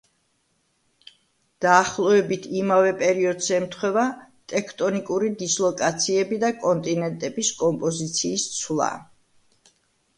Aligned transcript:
დაახლოებით 1.65 2.47
იმავე 2.61 2.95
პერიოდს 3.03 3.51
ემთხვევა 3.59 4.07
ტექტონიკური 4.55 5.31
დისლოკაციები 5.45 6.43
და 6.47 6.53
კონტინენტების 6.67 7.55
კომპოზიციის 7.65 8.51
ცვლა. 8.61 8.95